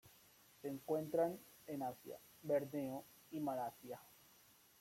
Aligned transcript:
Se 0.63 0.67
encuentran 0.67 1.37
en 1.67 1.83
Asia: 1.83 2.17
Borneo 2.41 3.05
y 3.29 3.39
Malasia. 3.39 3.99